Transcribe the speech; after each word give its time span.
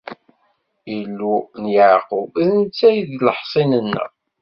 Illu 0.99 1.35
n 1.61 1.63
Yeɛqub, 1.73 2.31
d 2.45 2.47
netta 2.59 2.89
i 2.99 3.01
d 3.07 3.09
leḥṣin-nneɣ. 3.27 4.11